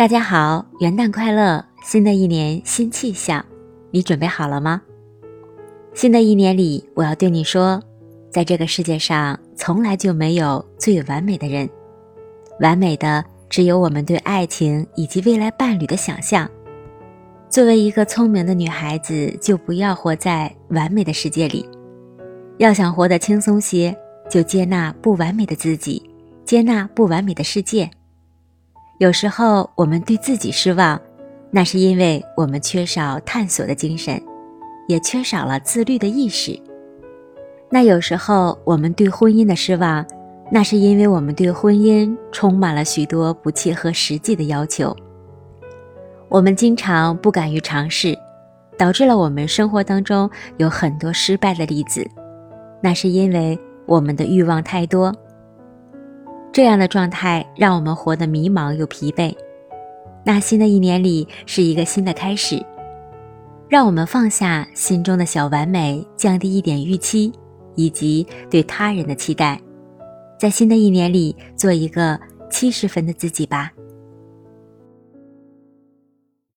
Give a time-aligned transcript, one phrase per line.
[0.00, 1.62] 大家好，元旦快乐！
[1.82, 3.44] 新的一年新气象，
[3.90, 4.80] 你准备好了吗？
[5.92, 7.78] 新的一年里，我要对你说，
[8.30, 11.68] 在这个世界上从来就没有最完美的人，
[12.60, 16.48] 完美的只有我们对爱情以及未来伴侣的想象。
[17.50, 21.68] 作为一个聪明的女孩子，就不要活在完美的世界里。
[22.56, 23.94] 要想活得轻松些，
[24.30, 26.02] 就接纳不完美的自己，
[26.46, 27.90] 接纳不完美的世界。
[29.00, 31.00] 有时候我们对自己失望，
[31.50, 34.22] 那是因为我们缺少探索的精神，
[34.88, 36.60] 也缺少了自律的意识。
[37.70, 40.04] 那有时候我们对婚姻的失望，
[40.50, 44.94] 那是因为我们对婚姻充满了许多不切合实际的要求。
[46.28, 48.14] 我们经常不敢于尝试，
[48.76, 52.06] 导致了我们生活当中有很多失败的例子。
[52.82, 55.10] 那是因为我们的欲望太多。
[56.52, 59.34] 这样的状态让我们活得迷茫又疲惫。
[60.24, 62.60] 那新的一年里是一个新的开始，
[63.68, 67.32] 让我们放下心中的小完美，降低一点预期，
[67.76, 69.60] 以及对他人的期待，
[70.38, 72.18] 在新的一年里做一个
[72.50, 73.70] 七十分的自己吧。